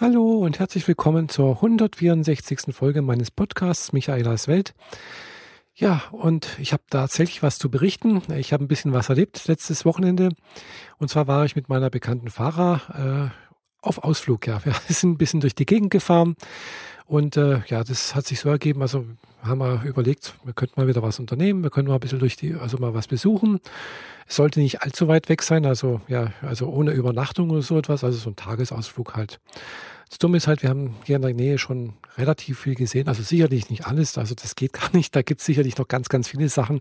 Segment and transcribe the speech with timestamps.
[0.00, 2.72] Hallo und herzlich willkommen zur 164.
[2.72, 4.72] Folge meines Podcasts Michaelas Welt.
[5.74, 8.22] Ja, und ich habe tatsächlich was zu berichten.
[8.36, 10.28] Ich habe ein bisschen was erlebt letztes Wochenende.
[10.98, 13.47] Und zwar war ich mit meiner bekannten Fahrer äh,
[13.80, 14.46] auf Ausflug.
[14.46, 16.36] Ja, wir sind ein bisschen durch die Gegend gefahren.
[17.06, 18.82] Und äh, ja, das hat sich so ergeben.
[18.82, 19.06] Also
[19.42, 21.62] haben wir überlegt, wir könnten mal wieder was unternehmen.
[21.62, 23.60] Wir können mal ein bisschen durch die, also mal was besuchen.
[24.26, 25.64] Es sollte nicht allzu weit weg sein.
[25.64, 28.04] Also ja, also ohne Übernachtung oder so etwas.
[28.04, 29.40] Also so ein Tagesausflug halt.
[30.08, 33.08] Das Dumme ist halt, wir haben hier in der Nähe schon relativ viel gesehen.
[33.08, 35.14] Also sicherlich nicht alles, also das geht gar nicht.
[35.14, 36.80] Da gibt es sicherlich noch ganz, ganz viele Sachen,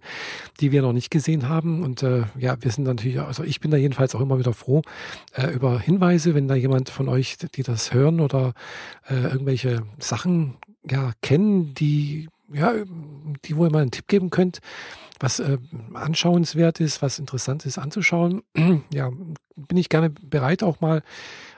[0.59, 1.83] die wir noch nicht gesehen haben.
[1.83, 4.81] Und äh, ja, wir sind natürlich, also ich bin da jedenfalls auch immer wieder froh
[5.33, 8.53] äh, über Hinweise, wenn da jemand von euch, die das hören oder
[9.09, 10.55] äh, irgendwelche Sachen
[10.89, 12.73] ja kennen, die ja,
[13.45, 14.59] die wo ihr mal einen Tipp geben könnt,
[15.19, 15.57] was äh,
[15.93, 18.43] anschauenswert ist, was interessant ist anzuschauen.
[18.93, 19.09] ja,
[19.55, 21.03] bin ich gerne bereit auch mal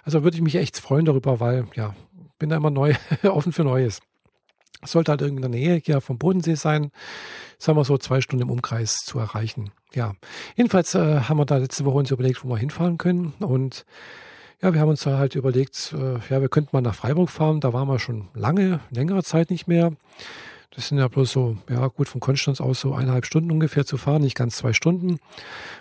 [0.10, 1.94] also würde ich mich echt freuen darüber, weil ja,
[2.40, 4.00] bin da immer neu, offen für Neues.
[4.82, 6.92] Es sollte halt in der Nähe hier vom Bodensee sein,
[7.60, 9.72] sagen wir so zwei Stunden im Umkreis zu erreichen.
[9.94, 10.14] Ja,
[10.56, 13.86] jedenfalls äh, haben wir da letzte Woche uns überlegt, wo wir hinfahren können und
[14.64, 17.62] ja, wir haben uns da halt überlegt, äh, ja, wir könnten mal nach Freiburg fahren.
[17.62, 19.94] Da waren wir schon lange, längere Zeit nicht mehr.
[20.72, 23.98] Das sind ja bloß so, ja gut, von Konstanz aus so eineinhalb Stunden ungefähr zu
[23.98, 25.20] fahren, nicht ganz zwei Stunden.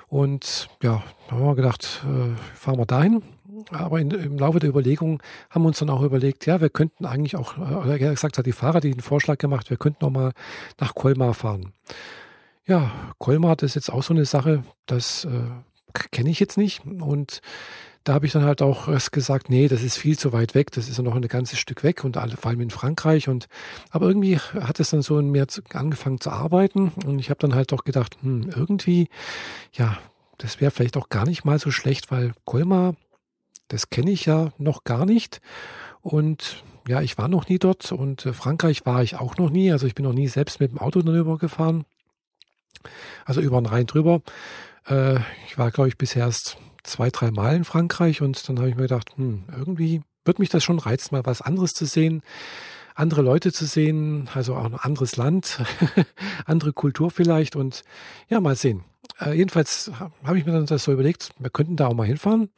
[0.08, 3.22] Und ja, da haben wir gedacht, äh, fahren wir dahin
[3.70, 5.18] aber in, im Laufe der Überlegungen
[5.50, 8.38] haben wir uns dann auch überlegt, ja, wir könnten eigentlich auch, äh, oder er gesagt
[8.38, 10.32] hat die Fahrer, die den Vorschlag gemacht, wir könnten noch mal
[10.78, 11.72] nach Colmar fahren.
[12.66, 16.84] Ja, Colmar, das ist jetzt auch so eine Sache, das äh, kenne ich jetzt nicht
[16.84, 17.40] und
[18.08, 20.88] da habe ich dann halt auch gesagt, nee, das ist viel zu weit weg, das
[20.88, 23.28] ist ja noch ein ganzes Stück weg und vor allem in Frankreich.
[23.28, 23.48] Und
[23.90, 27.54] aber irgendwie hat es dann so in mir angefangen zu arbeiten und ich habe dann
[27.54, 29.08] halt doch gedacht, hm, irgendwie,
[29.72, 29.98] ja,
[30.38, 32.94] das wäre vielleicht auch gar nicht mal so schlecht, weil Colmar
[33.68, 35.40] das kenne ich ja noch gar nicht.
[36.00, 39.70] Und ja, ich war noch nie dort und äh, Frankreich war ich auch noch nie.
[39.70, 41.84] Also ich bin noch nie selbst mit dem Auto darüber gefahren.
[43.26, 44.22] Also über den Rhein drüber.
[44.88, 45.16] Äh,
[45.46, 46.56] ich war, glaube ich, bisher erst
[46.88, 50.48] zwei, drei Mal in Frankreich und dann habe ich mir gedacht, hm, irgendwie wird mich
[50.48, 52.22] das schon reizen, mal was anderes zu sehen,
[52.94, 55.62] andere Leute zu sehen, also auch ein anderes Land,
[56.44, 57.82] andere Kultur vielleicht und
[58.28, 58.84] ja, mal sehen.
[59.20, 59.90] Äh, jedenfalls
[60.24, 62.50] habe ich mir dann das so überlegt, wir könnten da auch mal hinfahren.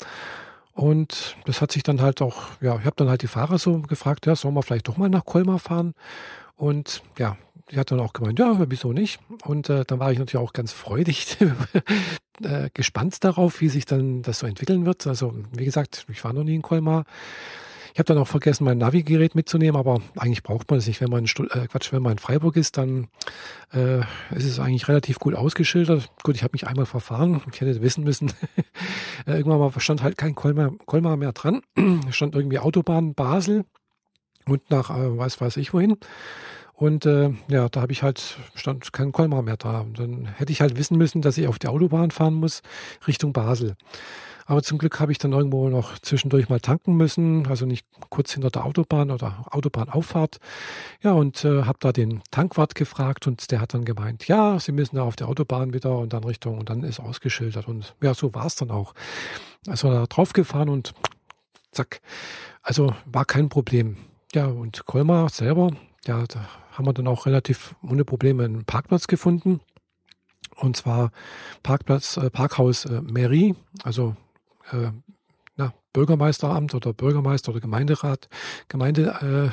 [0.72, 3.80] Und das hat sich dann halt auch, ja, ich habe dann halt die Fahrer so
[3.82, 5.94] gefragt, ja, sollen wir vielleicht doch mal nach Colmar fahren?
[6.56, 7.36] Und ja,
[7.70, 9.20] die hat dann auch gemeint, ja, wieso nicht?
[9.44, 11.36] Und äh, dann war ich natürlich auch ganz freudig,
[12.42, 15.06] äh, gespannt darauf, wie sich dann das so entwickeln wird.
[15.06, 17.04] Also, wie gesagt, ich war noch nie in Colmar.
[17.92, 21.00] Ich habe dann auch vergessen, mein Navigerät mitzunehmen, aber eigentlich braucht man es nicht.
[21.00, 23.08] Wenn man, in äh, Quatsch, wenn man in Freiburg ist, dann
[23.72, 24.00] äh,
[24.34, 26.10] ist es eigentlich relativ gut ausgeschildert.
[26.22, 27.42] Gut, ich habe mich einmal verfahren.
[27.52, 28.32] Ich hätte wissen müssen.
[29.26, 31.60] Äh, irgendwann mal stand halt kein Kolmar, Kolmar mehr dran.
[32.10, 33.66] stand irgendwie Autobahn Basel
[34.46, 35.98] und nach äh, weiß weiß ich wohin.
[36.80, 39.80] Und äh, ja, da habe ich halt, stand kein Kolmar mehr da.
[39.80, 42.62] Und dann hätte ich halt wissen müssen, dass ich auf die Autobahn fahren muss,
[43.06, 43.76] Richtung Basel.
[44.46, 48.32] Aber zum Glück habe ich dann irgendwo noch zwischendurch mal tanken müssen, also nicht kurz
[48.32, 50.38] hinter der Autobahn oder Autobahnauffahrt.
[51.02, 54.72] Ja, und äh, habe da den Tankwart gefragt und der hat dann gemeint, ja, Sie
[54.72, 57.68] müssen da auf der Autobahn wieder und dann Richtung und dann ist ausgeschildert.
[57.68, 58.94] Und ja, so war es dann auch.
[59.68, 60.94] Also da drauf gefahren und
[61.72, 62.00] zack.
[62.62, 63.98] Also war kein Problem.
[64.34, 65.72] Ja, und Kolmar selber,
[66.06, 66.48] ja, da
[66.80, 69.60] haben wir dann auch relativ ohne Probleme einen Parkplatz gefunden.
[70.56, 71.10] Und zwar
[71.62, 74.16] Parkplatz, äh, Parkhaus äh, Mairie, also
[74.72, 74.90] äh,
[75.56, 78.30] na, Bürgermeisteramt oder Bürgermeister oder Gemeinderat,
[78.68, 79.52] Gemeindeamt.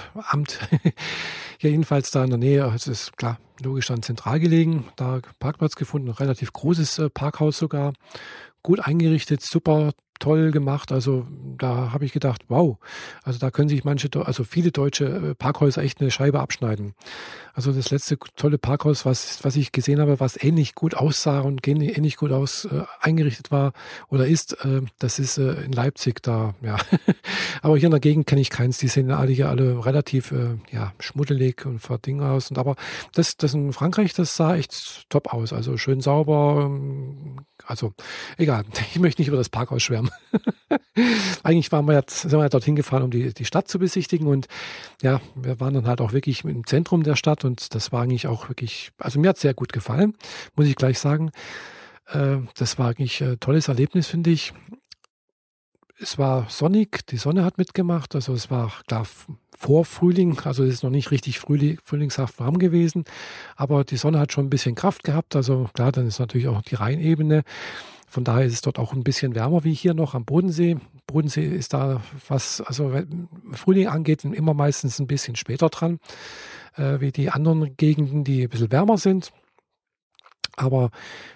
[1.57, 5.75] Hier jedenfalls da in der Nähe, es ist klar, logisch dann zentral gelegen, da Parkplatz
[5.75, 7.91] gefunden, relativ großes äh, Parkhaus sogar,
[8.63, 10.91] gut eingerichtet, super toll gemacht.
[10.91, 12.77] Also da habe ich gedacht, wow,
[13.23, 16.93] also da können sich manche, also viele deutsche äh, Parkhäuser echt eine Scheibe abschneiden.
[17.53, 21.67] Also das letzte tolle Parkhaus, was, was ich gesehen habe, was ähnlich gut aussah und
[21.67, 23.73] ähnlich gut aus äh, eingerichtet war
[24.09, 26.77] oder ist, äh, das ist äh, in Leipzig da, ja.
[27.63, 28.77] aber hier in der Gegend kenne ich keins.
[28.77, 32.51] Die sehen alle hier alle relativ äh, ja, schmuddelig und verding aus.
[32.51, 32.75] Und aber
[33.13, 35.51] das, das in Frankreich, das sah echt top aus.
[35.51, 36.67] Also schön sauber.
[36.67, 37.93] Ähm, also
[38.37, 40.06] egal, ich möchte nicht über das Parkhaus schwärmen.
[41.43, 44.27] Eigentlich waren wir jetzt, sind wir ja dorthin gefahren, um die, die Stadt zu besichtigen
[44.27, 44.47] und
[45.01, 48.27] ja, wir waren dann halt auch wirklich im Zentrum der Stadt und das war eigentlich
[48.27, 50.15] auch wirklich, also mir hat es sehr gut gefallen,
[50.55, 51.31] muss ich gleich sagen.
[52.07, 54.53] Äh, das war eigentlich ein tolles Erlebnis, finde ich.
[55.99, 59.07] Es war sonnig, die Sonne hat mitgemacht, also es war klar
[59.57, 63.05] vor Frühling, also es ist noch nicht richtig frühling, frühlingshaft warm gewesen,
[63.55, 66.61] aber die Sonne hat schon ein bisschen Kraft gehabt, also klar, dann ist natürlich auch
[66.61, 67.43] die Rheinebene
[68.07, 70.77] von daher ist es dort auch ein bisschen wärmer wie hier noch am Bodensee.
[71.07, 72.93] Bodensee ist da was, also
[73.51, 75.99] Frühling angeht, immer meistens ein bisschen später dran,
[76.77, 79.31] äh, wie die anderen Gegenden, die ein bisschen wärmer sind.
[80.55, 80.89] Aber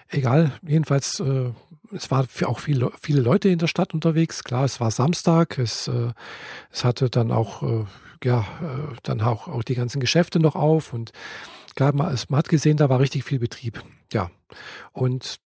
[0.08, 1.52] egal, jedenfalls, äh,
[1.92, 4.44] es war auch viele, viele Leute in der Stadt unterwegs.
[4.46, 6.14] Klar, es war Samstag, es, äh,
[6.72, 7.86] es hatte dann auch, äh,
[8.24, 11.12] ja, äh, dann auch, auch die ganzen Geschäfte noch auf und
[11.76, 13.84] klar, man, man hat gesehen, da war richtig viel Betrieb.
[14.14, 14.32] Ja,
[14.94, 15.40] und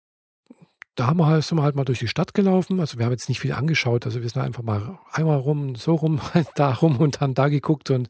[0.95, 2.81] da haben wir halt, sind wir halt mal durch die Stadt gelaufen.
[2.81, 4.05] Also wir haben jetzt nicht viel angeschaut.
[4.05, 6.21] Also wir sind einfach mal einmal rum, so rum,
[6.55, 8.09] da rum und haben da geguckt und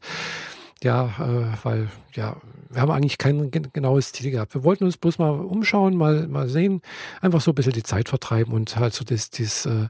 [0.83, 2.35] ja, äh, weil ja,
[2.69, 4.53] wir haben eigentlich kein genaues Ziel gehabt.
[4.53, 6.81] Wir wollten uns bloß mal umschauen, mal, mal sehen,
[7.21, 9.87] einfach so ein bisschen die Zeit vertreiben und halt so das, das, äh,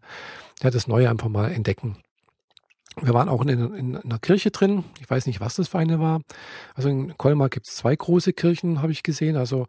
[0.62, 1.98] ja, das Neue einfach mal entdecken.
[3.01, 4.84] Wir waren auch in, in, in, einer Kirche drin.
[5.00, 6.22] Ich weiß nicht, was das für eine war.
[6.75, 9.36] Also in Colmar gibt es zwei große Kirchen, habe ich gesehen.
[9.36, 9.66] Also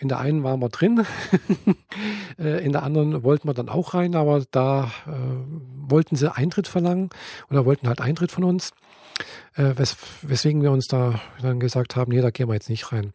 [0.00, 1.04] in der einen waren wir drin,
[2.38, 5.10] äh, in der anderen wollten wir dann auch rein, aber da äh,
[5.90, 7.10] wollten sie Eintritt verlangen
[7.50, 8.72] oder wollten halt Eintritt von uns
[9.56, 12.92] äh, wes weswegen wir uns da dann gesagt haben, nee, da gehen wir jetzt nicht
[12.92, 13.12] rein.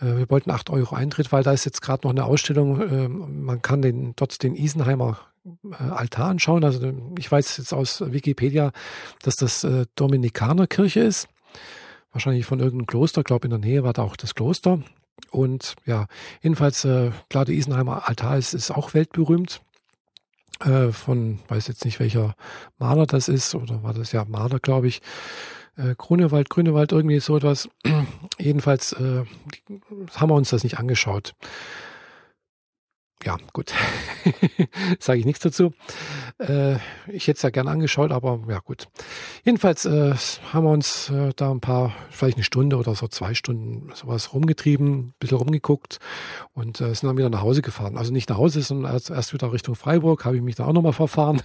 [0.00, 3.08] Äh, wir wollten 8 Euro Eintritt, weil da ist jetzt gerade noch eine Ausstellung, äh,
[3.08, 5.18] man kann den, dort den Isenheimer
[5.70, 6.64] äh, Altar anschauen.
[6.64, 8.72] Also ich weiß jetzt aus Wikipedia,
[9.22, 11.28] dass das äh, Dominikanerkirche ist.
[12.12, 14.80] Wahrscheinlich von irgendeinem Kloster, glaube in der Nähe war da auch das Kloster.
[15.30, 16.06] Und ja,
[16.42, 19.60] jedenfalls, äh, klar, der Isenheimer Altar ist, ist auch weltberühmt
[20.60, 22.34] äh, von, weiß jetzt nicht welcher
[22.78, 25.02] Maler das ist, oder war das ja Maler, glaube ich.
[25.76, 27.68] Äh, Grunewald, Grünewald, irgendwie so etwas.
[28.38, 29.24] Jedenfalls äh,
[30.14, 31.34] haben wir uns das nicht angeschaut
[33.24, 33.72] ja, gut.
[34.98, 35.72] Sage ich nichts dazu.
[36.38, 36.76] Äh,
[37.08, 38.88] ich hätte es ja gerne angeschaut, aber ja, gut.
[39.44, 40.14] Jedenfalls äh,
[40.52, 44.32] haben wir uns äh, da ein paar, vielleicht eine Stunde oder so zwei Stunden sowas
[44.32, 45.98] rumgetrieben, ein bisschen rumgeguckt
[46.54, 47.98] und äh, sind dann wieder nach Hause gefahren.
[47.98, 50.72] Also nicht nach Hause, sondern erst, erst wieder Richtung Freiburg, habe ich mich da auch
[50.72, 51.42] nochmal verfahren,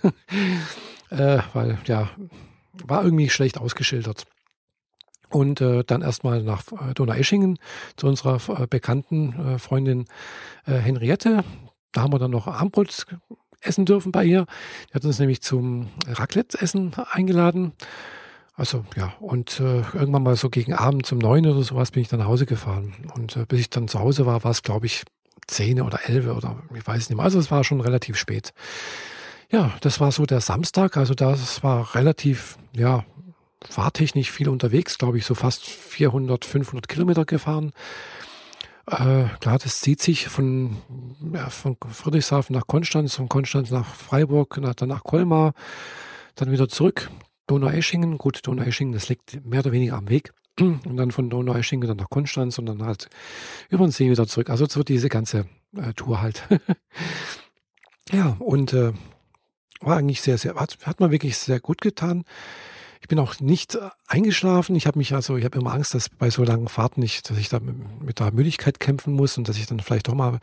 [1.09, 2.09] äh, weil ja,
[2.85, 4.25] war irgendwie schlecht ausgeschildert
[5.29, 7.59] und äh, dann erstmal nach äh, Donaueschingen
[7.97, 10.05] zu unserer äh, bekannten äh, Freundin
[10.65, 11.43] äh, Henriette.
[11.95, 13.05] Da haben wir dann noch Armbrot
[13.61, 14.45] essen dürfen bei ihr.
[14.89, 17.71] Die hat uns nämlich zum Raclette-Essen eingeladen.
[18.55, 22.09] Also ja, und äh, irgendwann mal so gegen Abend um neun oder sowas bin ich
[22.09, 22.93] dann nach Hause gefahren.
[23.15, 25.03] Und äh, bis ich dann zu Hause war, war es, glaube ich,
[25.47, 27.23] zehn oder elf oder ich weiß nicht mehr.
[27.23, 28.53] Also es war schon relativ spät.
[29.49, 30.97] Ja, das war so der Samstag.
[30.97, 33.05] Also das war relativ, ja,
[33.63, 37.71] fahrtechnisch viel unterwegs, glaube ich, so fast 400, 500 Kilometer gefahren.
[38.87, 40.77] Äh, klar, das zieht sich von,
[41.33, 45.53] ja, von Friedrichshafen nach Konstanz, von Konstanz nach Freiburg, nach, dann nach Colmar,
[46.35, 47.09] dann wieder zurück.
[47.47, 50.33] Donaueschingen, gut, Donaueschingen, das liegt mehr oder weniger am Weg.
[50.59, 53.09] Und dann von Donaueschingen dann nach Konstanz und dann halt
[53.69, 54.49] über den See wieder zurück.
[54.49, 56.47] Also so diese ganze äh, Tour halt.
[58.11, 58.93] ja, und äh,
[59.81, 62.23] war eigentlich sehr, sehr, hat, hat mir wirklich sehr gut getan.
[63.01, 63.77] Ich bin auch nicht
[64.07, 64.75] eingeschlafen.
[64.75, 67.37] Ich habe mich also, ich habe immer Angst, dass bei so langen Fahrten nicht, dass
[67.37, 70.39] ich da mit der Müdigkeit kämpfen muss und dass ich dann vielleicht doch mal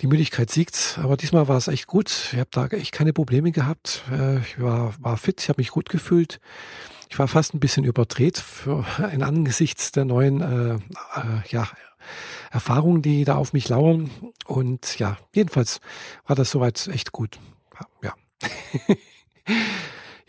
[0.00, 0.98] die Müdigkeit siegt.
[1.02, 2.30] Aber diesmal war es echt gut.
[2.32, 4.02] Ich habe da echt keine Probleme gehabt.
[4.10, 6.40] Äh, ich war, war fit, ich habe mich gut gefühlt.
[7.08, 10.78] Ich war fast ein bisschen überdreht für ein Angesichts der neuen äh, äh,
[11.48, 11.68] ja,
[12.50, 14.10] Erfahrungen, die da auf mich lauern.
[14.44, 15.80] Und ja, jedenfalls
[16.26, 17.38] war das soweit echt gut.
[18.02, 18.14] Ja.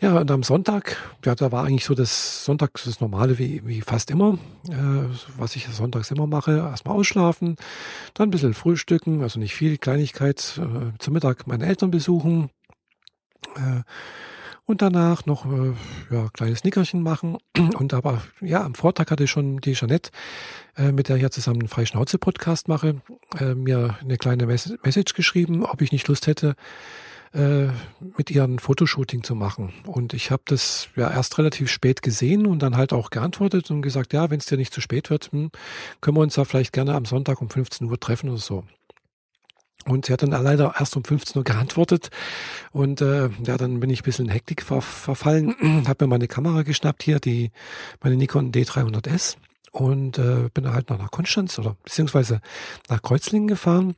[0.00, 3.80] Ja, und am Sonntag, ja, da war eigentlich so das Sonntag das Normale wie, wie
[3.80, 4.74] fast immer, äh,
[5.36, 6.56] was ich sonntags immer mache.
[6.56, 7.56] Erstmal ausschlafen,
[8.14, 12.50] dann ein bisschen frühstücken, also nicht viel Kleinigkeit, äh, zum Mittag meine Eltern besuchen
[13.56, 13.82] äh,
[14.66, 15.72] und danach noch äh,
[16.10, 17.38] ja, kleines Nickerchen machen.
[17.56, 20.10] Und aber ja, am Vortag hatte schon die Jeanette,
[20.76, 23.00] äh, mit der ich ja zusammen einen Freischnauze-Podcast mache,
[23.40, 26.54] äh, mir eine kleine Message geschrieben, ob ich nicht Lust hätte,
[27.34, 27.68] äh,
[28.16, 29.72] mit ihr ein Fotoshooting zu machen.
[29.86, 33.82] Und ich habe das ja erst relativ spät gesehen und dann halt auch geantwortet und
[33.82, 35.50] gesagt, ja, wenn es dir nicht zu spät wird, hm,
[36.00, 38.64] können wir uns ja vielleicht gerne am Sonntag um 15 Uhr treffen oder so.
[39.84, 42.10] Und sie hat dann leider erst um 15 Uhr geantwortet.
[42.72, 46.28] Und äh, ja, dann bin ich ein bisschen in Hektik ver verfallen, habe mir meine
[46.28, 47.52] Kamera geschnappt hier, die
[48.02, 49.36] meine Nikon D300S
[49.72, 52.40] und äh, bin halt noch nach Konstanz oder beziehungsweise
[52.88, 53.94] nach Kreuzlingen gefahren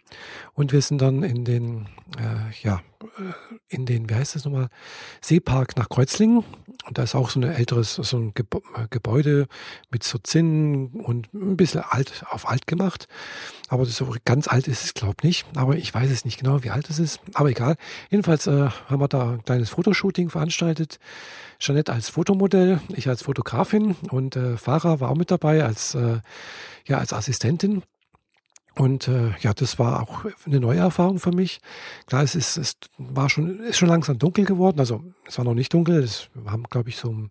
[0.55, 1.87] und wir sind dann in den
[2.19, 2.83] äh, ja
[3.69, 4.69] in den wie heißt das nochmal
[5.21, 6.45] Seepark nach Kreuzlingen.
[6.87, 9.47] Und da ist auch so ein älteres so ein äh, Gebäude
[9.91, 13.07] mit so Zinnen und ein bisschen alt auf alt gemacht.
[13.69, 15.47] Aber so ganz alt ist es glaube nicht.
[15.57, 17.21] Aber ich weiß es nicht genau wie alt es ist.
[17.35, 17.77] Aber egal.
[18.11, 20.99] Jedenfalls äh, haben wir da ein kleines Fotoshooting veranstaltet.
[21.59, 26.21] Jeanette als Fotomodell, ich als Fotografin und äh, Farah war auch mit dabei als, äh,
[26.87, 27.83] ja, als Assistentin.
[28.77, 31.61] Und äh, ja, das war auch eine neue Erfahrung für mich.
[32.07, 34.79] Klar, es ist, es war schon, ist schon langsam dunkel geworden.
[34.79, 36.03] Also es war noch nicht dunkel.
[36.03, 37.31] Es, haben, glaube ich, so um,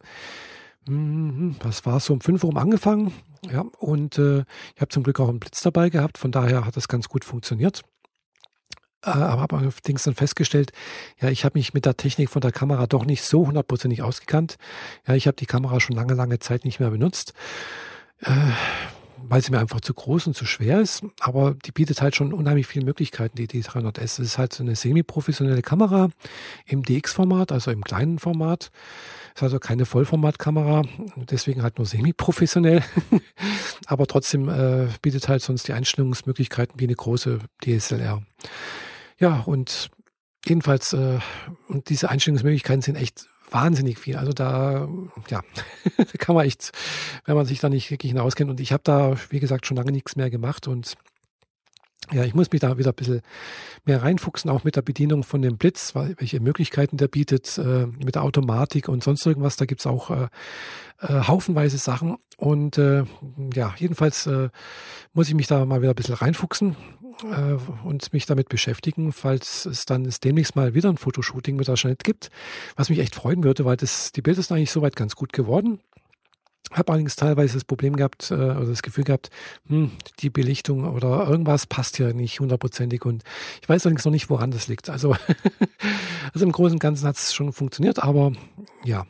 [0.87, 3.13] hm, was war so um 5 Uhr angefangen.
[3.49, 4.39] Ja, und äh,
[4.75, 6.17] ich habe zum Glück auch einen Blitz dabei gehabt.
[6.17, 7.83] Von daher hat das ganz gut funktioniert.
[9.03, 10.71] Äh, aber habe allerdings dann festgestellt,
[11.21, 14.57] ja, ich habe mich mit der Technik von der Kamera doch nicht so hundertprozentig ausgekannt.
[15.07, 17.33] Ja, ich habe die Kamera schon lange, lange Zeit nicht mehr benutzt.
[18.21, 18.51] Äh,
[19.29, 21.03] weil sie mir einfach zu groß und zu schwer ist.
[21.19, 24.01] Aber die bietet halt schon unheimlich viele Möglichkeiten, die D300S.
[24.01, 26.09] Es ist halt so eine semi-professionelle Kamera
[26.65, 28.71] im DX-Format, also im kleinen Format.
[29.35, 30.81] Ist also keine Vollformatkamera,
[31.15, 32.83] deswegen halt nur semi-professionell.
[33.85, 38.23] Aber trotzdem äh, bietet halt sonst die Einstellungsmöglichkeiten wie eine große DSLR.
[39.19, 39.91] Ja, und
[40.45, 41.19] jedenfalls, äh,
[41.67, 44.17] und diese Einstellungsmöglichkeiten sind echt wahnsinnig viel.
[44.17, 44.87] Also da,
[45.29, 45.41] ja,
[45.97, 46.71] da kann man echt,
[47.25, 48.49] wenn man sich da nicht wirklich auskennt.
[48.49, 50.97] Und ich habe da, wie gesagt, schon lange nichts mehr gemacht und
[52.11, 53.21] ja, ich muss mich da wieder ein bisschen
[53.85, 58.15] mehr reinfuchsen, auch mit der Bedienung von dem Blitz, welche Möglichkeiten der bietet, äh, mit
[58.15, 59.57] der Automatik und sonst irgendwas.
[59.57, 60.27] Da gibt's auch äh,
[61.01, 62.17] äh, haufenweise Sachen.
[62.37, 63.03] Und äh,
[63.53, 64.49] ja, jedenfalls äh,
[65.13, 66.75] muss ich mich da mal wieder ein bisschen reinfuchsen
[67.23, 71.75] äh, und mich damit beschäftigen, falls es dann demnächst mal wieder ein Fotoshooting mit der
[71.75, 72.29] Jeanette gibt,
[72.75, 75.79] was mich echt freuen würde, weil das, die Bilder sind eigentlich soweit ganz gut geworden.
[76.71, 79.31] Habe allerdings teilweise das Problem gehabt äh, oder das Gefühl gehabt,
[79.67, 83.23] hm, die Belichtung oder irgendwas passt hier nicht hundertprozentig und
[83.61, 84.89] ich weiß allerdings noch nicht, woran das liegt.
[84.89, 85.15] Also,
[86.33, 88.33] also im Großen und Ganzen hat es schon funktioniert, aber
[88.83, 89.07] ja,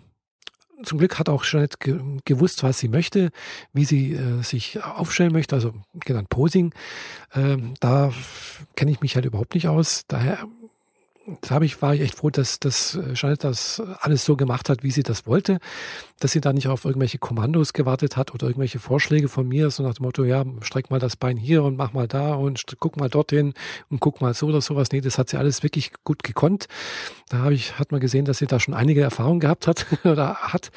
[0.83, 1.77] zum Glück hat auch Jeanette
[2.25, 3.31] gewusst, was sie möchte,
[3.74, 6.74] wie sie äh, sich aufstellen möchte, also genannt Posing.
[7.33, 8.12] Ähm, da
[8.75, 10.03] kenne ich mich halt überhaupt nicht aus.
[10.07, 10.48] Daher
[11.41, 14.83] da habe ich, war ich echt froh, dass, dass Jeanette das alles so gemacht hat,
[14.83, 15.59] wie sie das wollte,
[16.19, 19.83] dass sie da nicht auf irgendwelche Kommandos gewartet hat oder irgendwelche Vorschläge von mir, so
[19.83, 22.98] nach dem Motto, ja, streck mal das Bein hier und mach mal da und guck
[22.98, 23.53] mal dorthin
[23.89, 24.91] und guck mal so oder sowas.
[24.91, 26.67] Nee, das hat sie alles wirklich gut gekonnt.
[27.29, 30.36] Da habe ich, hat man gesehen, dass sie da schon einige Erfahrungen gehabt hat oder
[30.36, 30.71] hat.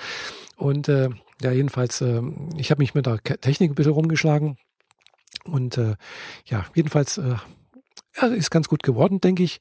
[0.56, 2.22] Und äh, ja, jedenfalls, äh,
[2.56, 4.56] ich habe mich mit der Technik ein bisschen rumgeschlagen.
[5.44, 5.96] Und äh,
[6.46, 7.34] ja, jedenfalls äh,
[8.20, 9.60] ja, ist ganz gut geworden, denke ich.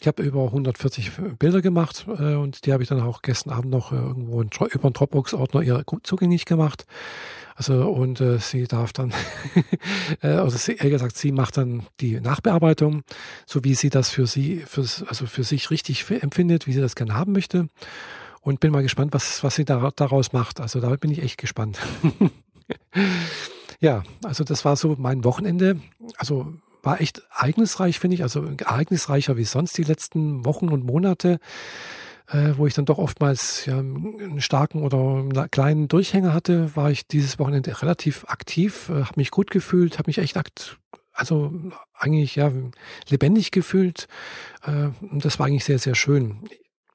[0.00, 3.70] Ich habe über 140 Bilder gemacht äh, und die habe ich dann auch gestern Abend
[3.70, 6.86] noch äh, irgendwo in, über einen Dropbox-Ordner ihr gut zugänglich gemacht.
[7.56, 9.12] Also und äh, sie darf dann,
[10.22, 13.02] äh, also sie, eher gesagt, sie macht dann die Nachbearbeitung,
[13.44, 16.96] so wie sie das für sie, für, also für sich richtig empfindet, wie sie das
[16.96, 17.68] gerne haben möchte.
[18.40, 20.60] Und bin mal gespannt, was, was sie da, daraus macht.
[20.60, 21.78] Also da bin ich echt gespannt.
[23.80, 25.78] ja, also das war so mein Wochenende.
[26.16, 28.22] Also war echt ereignisreich, finde ich.
[28.22, 31.38] Also ereignisreicher wie sonst die letzten Wochen und Monate,
[32.28, 36.90] äh, wo ich dann doch oftmals ja, einen starken oder einen kleinen Durchhänger hatte, war
[36.90, 40.78] ich dieses Wochenende relativ aktiv, äh, habe mich gut gefühlt, habe mich echt akt
[41.20, 41.52] also
[41.94, 42.50] eigentlich ja
[43.08, 44.08] lebendig gefühlt.
[44.62, 46.48] Äh, und das war eigentlich sehr, sehr schön.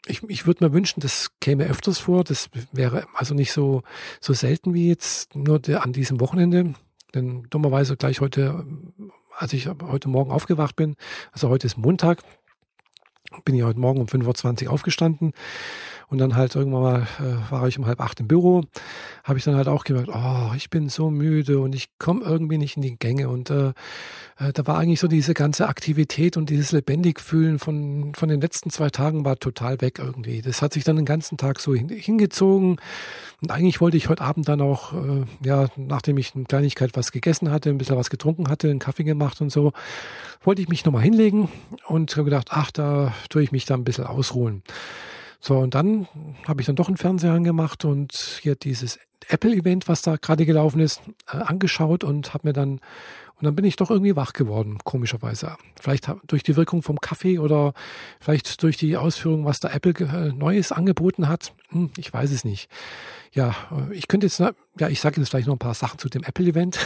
[0.07, 2.23] Ich, ich würde mir wünschen, das käme öfters vor.
[2.23, 3.83] Das wäre also nicht so,
[4.19, 6.73] so selten wie jetzt nur der, an diesem Wochenende.
[7.13, 8.65] Denn dummerweise gleich heute
[9.37, 10.95] als ich heute Morgen aufgewacht bin,
[11.31, 12.23] also heute ist Montag,
[13.43, 15.33] bin ich heute Morgen um 5.20 Uhr aufgestanden
[16.07, 18.63] und dann halt irgendwann mal äh, war ich um halb acht im Büro,
[19.23, 22.57] habe ich dann halt auch gemerkt, oh, ich bin so müde und ich komme irgendwie
[22.57, 23.29] nicht in die Gänge.
[23.29, 23.73] Und äh,
[24.37, 28.69] äh, da war eigentlich so diese ganze Aktivität und dieses Lebendigfühlen von, von den letzten
[28.69, 30.41] zwei Tagen war total weg irgendwie.
[30.41, 32.77] Das hat sich dann den ganzen Tag so hin, hingezogen.
[33.41, 37.11] Und eigentlich wollte ich heute Abend dann auch, äh, ja, nachdem ich eine Kleinigkeit was
[37.11, 39.73] gegessen hatte, ein bisschen was getrunken hatte, einen Kaffee gemacht und so,
[40.43, 41.49] wollte ich mich nochmal hinlegen
[41.87, 44.63] und habe gedacht, ach, da tue ich mich da ein bisschen ausruhen.
[45.45, 46.07] So, und dann
[46.47, 48.97] habe ich dann doch einen Fernseher angemacht und hier dieses
[49.27, 52.79] Apple-Event, was da gerade gelaufen ist, äh, angeschaut und habe mir dann,
[53.35, 55.55] und dann bin ich doch irgendwie wach geworden, komischerweise.
[55.79, 57.75] Vielleicht durch die Wirkung vom Kaffee oder
[58.19, 61.53] vielleicht durch die Ausführung, was da Apple äh, Neues angeboten hat.
[61.69, 62.67] Hm, ich weiß es nicht.
[63.31, 66.09] Ja, äh, ich könnte jetzt, ja, ich sage jetzt vielleicht noch ein paar Sachen zu
[66.09, 66.79] dem Apple-Event.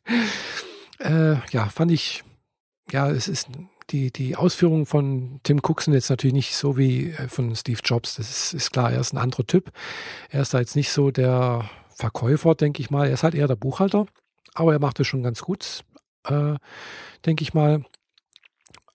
[0.98, 2.24] äh, ja, fand ich,
[2.90, 3.48] ja, es ist
[3.90, 7.80] die, die Ausführungen von Tim Cook sind jetzt natürlich nicht so wie äh, von Steve
[7.84, 8.16] Jobs.
[8.16, 9.70] Das ist, ist klar, er ist ein anderer Typ.
[10.30, 13.06] Er ist da jetzt nicht so der Verkäufer, denke ich mal.
[13.06, 14.06] Er ist halt eher der Buchhalter,
[14.54, 15.84] aber er macht es schon ganz gut,
[16.24, 16.54] äh,
[17.26, 17.84] denke ich mal.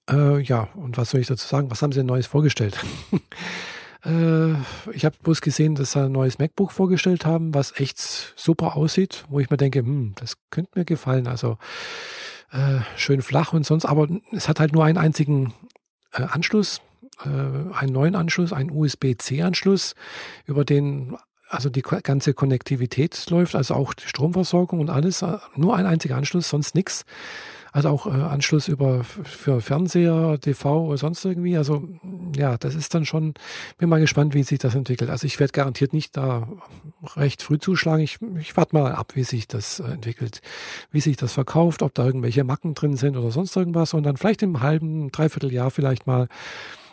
[0.10, 1.72] Äh, ja, und was soll ich dazu sagen?
[1.72, 2.78] Was haben sie denn Neues vorgestellt?
[4.06, 4.54] äh,
[4.92, 8.00] ich habe bloß gesehen, dass sie ein neues MacBook vorgestellt haben, was echt
[8.36, 11.28] super aussieht, wo ich mir denke, hm, das könnte mir gefallen.
[11.28, 11.58] Also
[12.52, 15.54] äh, schön flach und sonst, aber es hat halt nur einen einzigen
[16.14, 16.82] äh, Anschluss,
[17.24, 19.96] äh, einen neuen Anschluss, einen USB-C-Anschluss,
[20.46, 25.76] über den also die ganze Konnektivität läuft, also auch die Stromversorgung und alles, äh, nur
[25.76, 27.06] ein einziger Anschluss, sonst nichts.
[27.76, 31.58] Also auch äh, Anschluss über für Fernseher, TV oder sonst irgendwie.
[31.58, 31.86] Also
[32.34, 33.34] ja, das ist dann schon,
[33.78, 35.10] bin mal gespannt, wie sich das entwickelt.
[35.10, 36.48] Also ich werde garantiert nicht da
[37.18, 38.02] recht früh zuschlagen.
[38.02, 40.40] Ich, ich warte mal ab, wie sich das äh, entwickelt,
[40.92, 43.94] wie sich das verkauft, ob da irgendwelche Macken drin sind oder sonst irgendwas.
[43.94, 46.30] Und dann vielleicht im halben, dreiviertel Jahr vielleicht mal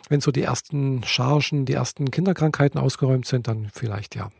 [0.09, 4.31] wenn so die ersten Chargen, die ersten Kinderkrankheiten ausgeräumt sind, dann vielleicht ja.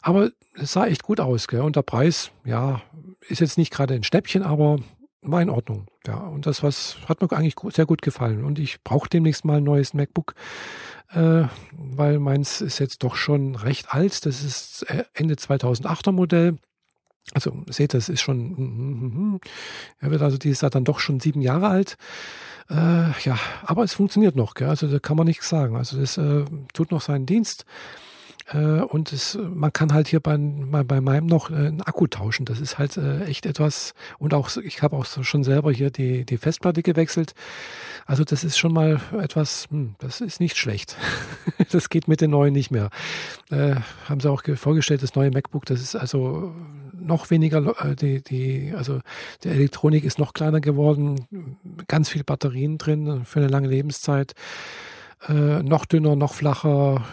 [0.00, 1.60] Aber es sah echt gut aus, gell?
[1.60, 2.80] Und der Preis, ja,
[3.28, 4.78] ist jetzt nicht gerade ein Schnäppchen, aber
[5.22, 5.86] war in Ordnung.
[6.06, 8.44] Ja, und das was hat mir eigentlich sehr gut gefallen.
[8.44, 10.34] Und ich brauche demnächst mal ein neues MacBook,
[11.12, 14.24] äh, weil meins ist jetzt doch schon recht alt.
[14.26, 16.56] Das ist äh, Ende 2008er Modell.
[17.32, 19.40] Also seht, das ist schon, hm, hm, hm,
[19.98, 21.96] er wird also dieses Jahr dann doch schon sieben Jahre alt.
[22.70, 24.68] Äh, ja, aber es funktioniert noch, gell?
[24.68, 25.76] also da kann man nichts sagen.
[25.76, 27.66] Also das äh, tut noch seinen Dienst.
[28.52, 32.44] Äh, und es, man kann halt hier bei, bei meinem noch äh, einen Akku tauschen.
[32.44, 33.94] Das ist halt äh, echt etwas.
[34.18, 37.34] Und auch, ich habe auch schon selber hier die, die Festplatte gewechselt.
[38.06, 40.96] Also das ist schon mal etwas, hm, das ist nicht schlecht.
[41.70, 42.90] das geht mit den neuen nicht mehr.
[43.50, 43.76] Äh,
[44.08, 46.52] haben sie auch vorgestellt, das neue MacBook, das ist also
[46.92, 49.00] noch weniger, die, die, also
[49.42, 51.26] die Elektronik ist noch kleiner geworden,
[51.88, 54.34] ganz viel Batterien drin für eine lange Lebenszeit
[55.28, 57.04] äh, noch dünner, noch flacher,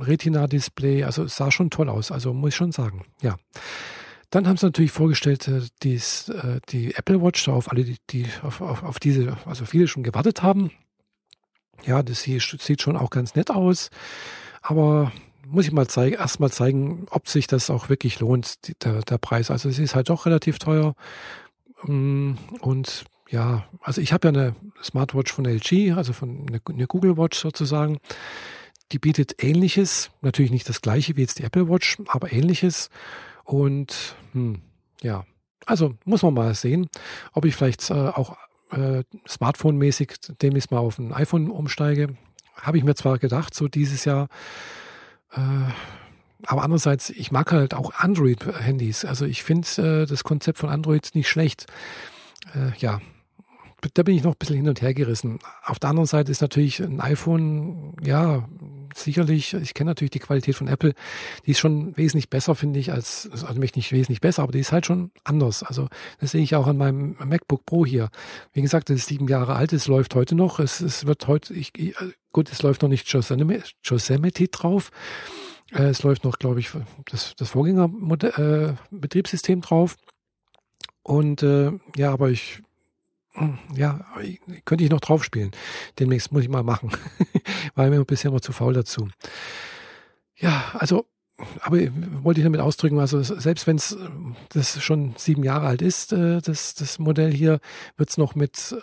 [0.00, 3.36] Retina-Display, also es sah schon toll aus, also muss ich schon sagen, ja.
[4.30, 8.26] Dann haben sie natürlich vorgestellt, äh, dies, äh, die Apple Watch, auf alle, die, die
[8.42, 10.70] auf, auf, auf, diese, also viele schon gewartet haben.
[11.84, 13.90] Ja, das sieht schon auch ganz nett aus,
[14.60, 15.12] aber
[15.46, 19.00] muss ich mal zeigen, erst mal zeigen, ob sich das auch wirklich lohnt, die, der,
[19.00, 19.50] der Preis.
[19.50, 20.94] Also es ist halt doch relativ teuer
[21.84, 26.86] mm, und ja, also ich habe ja eine Smartwatch von LG, also von eine, eine
[26.86, 27.98] Google Watch sozusagen.
[28.92, 32.88] Die bietet ähnliches, natürlich nicht das gleiche wie jetzt die Apple Watch, aber ähnliches.
[33.44, 34.62] Und hm,
[35.02, 35.24] ja,
[35.66, 36.88] also muss man mal sehen,
[37.32, 38.36] ob ich vielleicht äh, auch
[38.70, 42.16] äh, Smartphone-mäßig demnächst mal auf ein iPhone umsteige.
[42.54, 44.28] Habe ich mir zwar gedacht, so dieses Jahr,
[45.32, 45.40] äh,
[46.46, 49.04] aber andererseits, ich mag halt auch Android-Handys.
[49.04, 49.68] Also ich finde
[50.02, 51.66] äh, das Konzept von Android nicht schlecht.
[52.54, 53.00] Äh, ja,
[53.94, 55.38] da bin ich noch ein bisschen hin und her gerissen.
[55.64, 58.48] Auf der anderen Seite ist natürlich ein iPhone, ja,
[58.94, 60.94] sicherlich, ich kenne natürlich die Qualität von Apple,
[61.46, 64.72] die ist schon wesentlich besser, finde ich, als, also nicht wesentlich besser, aber die ist
[64.72, 65.62] halt schon anders.
[65.62, 65.88] Also
[66.20, 68.08] das sehe ich auch an meinem MacBook Pro hier.
[68.52, 71.54] Wie gesagt, das ist sieben Jahre alt, es läuft heute noch, es, es wird heute,
[71.54, 71.72] ich,
[72.32, 74.90] gut, es läuft noch nicht Yosemite drauf.
[75.72, 76.70] Äh, es läuft noch, glaube ich,
[77.10, 79.96] das, das Vorgängerbetriebssystem äh, drauf.
[81.02, 82.62] Und äh, ja, aber ich
[83.74, 84.00] ja,
[84.64, 85.50] könnte ich noch drauf spielen.
[85.98, 86.90] Demnächst muss ich mal machen.
[87.74, 89.08] War mir bisher immer zu faul dazu.
[90.36, 91.06] Ja, also,
[91.60, 91.78] aber
[92.22, 96.74] wollte ich damit ausdrücken, also selbst wenn es schon sieben Jahre alt ist, äh, das,
[96.74, 97.60] das Modell hier,
[97.96, 98.76] wird es noch mit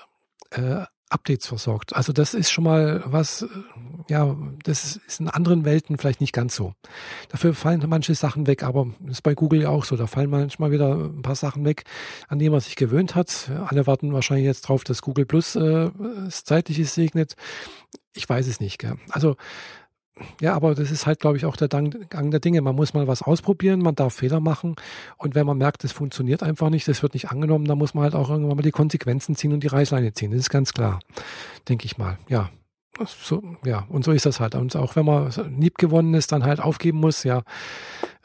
[0.52, 1.96] äh, Updates versorgt.
[1.96, 3.46] Also das ist schon mal was,
[4.10, 6.74] ja, das ist in anderen Welten vielleicht nicht ganz so.
[7.30, 9.96] Dafür fallen manche Sachen weg, aber ist bei Google ja auch so.
[9.96, 11.84] Da fallen manchmal wieder ein paar Sachen weg,
[12.28, 13.52] an die man sich gewöhnt hat.
[13.68, 15.91] Alle warten wahrscheinlich jetzt drauf, dass Google Plus äh,
[16.24, 17.36] das Zeitliche segnet.
[18.13, 18.80] Ich weiß es nicht.
[18.80, 18.98] Gell?
[19.10, 19.36] Also
[20.41, 22.62] ja, aber das ist halt, glaube ich, auch der Gang der Dinge.
[22.62, 24.75] Man muss mal was ausprobieren, man darf Fehler machen
[25.17, 28.04] und wenn man merkt, es funktioniert einfach nicht, das wird nicht angenommen, dann muss man
[28.04, 30.32] halt auch irgendwann mal die Konsequenzen ziehen und die Reißleine ziehen.
[30.32, 30.99] Das ist ganz klar,
[31.67, 32.17] denke ich mal.
[32.30, 32.49] Ja,
[33.04, 34.56] so, ja, und so ist das halt.
[34.56, 37.43] Und auch wenn man lieb gewonnen ist, dann halt aufgeben muss, ja.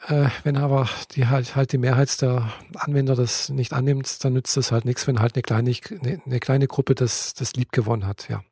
[0.07, 4.55] Äh, wenn aber die halt, halt die Mehrheit der Anwender das nicht annimmt, dann nützt
[4.57, 8.07] das halt nichts, wenn halt eine kleine, eine, eine kleine Gruppe das, das lieb gewonnen
[8.07, 8.43] hat, ja.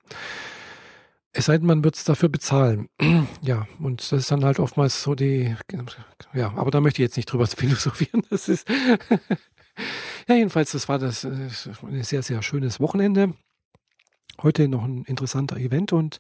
[1.32, 2.90] Es sei denn, man wird es dafür bezahlen.
[3.42, 5.56] ja, und das ist dann halt oftmals so die,
[6.34, 8.24] ja, aber da möchte ich jetzt nicht drüber philosophieren.
[8.30, 8.68] Das ist,
[10.28, 11.50] ja, jedenfalls, das war das, äh,
[11.84, 13.34] ein sehr, sehr schönes Wochenende.
[14.42, 16.20] Heute noch ein interessanter Event und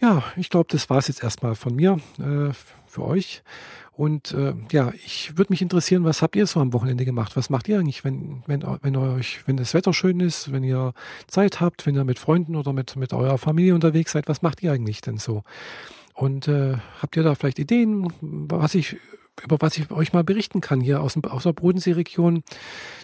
[0.00, 2.52] ja, ich glaube, das war es jetzt erstmal von mir äh,
[2.86, 3.42] für euch.
[3.92, 7.36] Und äh, ja, ich würde mich interessieren, was habt ihr so am Wochenende gemacht?
[7.36, 10.94] Was macht ihr eigentlich, wenn, wenn, wenn euch, wenn das Wetter schön ist, wenn ihr
[11.26, 14.62] Zeit habt, wenn ihr mit Freunden oder mit, mit eurer Familie unterwegs seid, was macht
[14.62, 15.42] ihr eigentlich denn so?
[16.14, 18.96] Und äh, habt ihr da vielleicht Ideen, was ich,
[19.42, 22.42] über was ich euch mal berichten kann hier aus, aus der Bodensee-Region?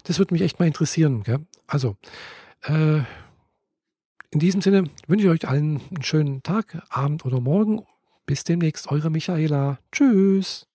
[0.04, 1.24] Das würde mich echt mal interessieren.
[1.24, 1.40] Gell?
[1.66, 1.96] Also,
[2.62, 3.00] äh,
[4.30, 7.84] in diesem Sinne wünsche ich euch allen einen schönen Tag, Abend oder Morgen.
[8.26, 9.78] Bis demnächst, eure Michaela.
[9.92, 10.66] Tschüss.